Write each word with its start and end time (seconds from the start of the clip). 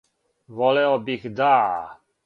Волео 0.47 0.97
бих, 0.99 1.29
да. 1.29 1.53